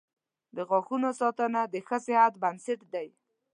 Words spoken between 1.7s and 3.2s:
د ښه صحت بنسټ دی.